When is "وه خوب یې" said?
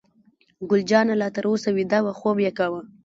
2.03-2.51